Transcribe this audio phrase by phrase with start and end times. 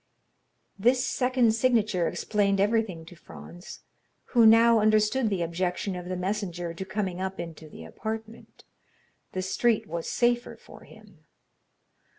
[0.79, 3.81] This second signature explained everything to Franz,
[4.33, 8.63] who now understood the objection of the messenger to coming up into the apartment;
[9.33, 11.25] the street was safer for him.